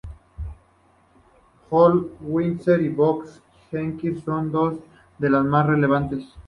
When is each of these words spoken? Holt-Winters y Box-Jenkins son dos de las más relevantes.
Holt-Winters 1.69 2.81
y 2.81 2.89
Box-Jenkins 2.89 4.23
son 4.23 4.51
dos 4.51 4.79
de 5.19 5.29
las 5.29 5.45
más 5.45 5.67
relevantes. 5.67 6.25